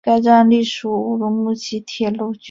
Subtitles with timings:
[0.03, 2.39] 该站隶属乌鲁木齐铁路局。